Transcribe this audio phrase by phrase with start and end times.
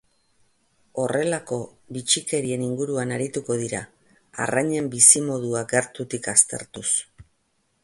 [1.01, 1.59] Horrelako
[1.97, 3.83] bitxikerien inguruan arituko dira,
[4.47, 6.89] arrainen biizmodua gertutik aztertuz.